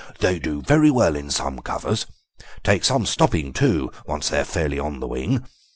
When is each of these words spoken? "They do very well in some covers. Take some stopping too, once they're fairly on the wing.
"They 0.17 0.39
do 0.39 0.63
very 0.63 0.89
well 0.89 1.15
in 1.15 1.29
some 1.29 1.59
covers. 1.61 2.07
Take 2.63 2.83
some 2.83 3.05
stopping 3.05 3.53
too, 3.53 3.91
once 4.07 4.29
they're 4.29 4.45
fairly 4.45 4.79
on 4.79 4.99
the 4.99 5.07
wing. 5.07 5.45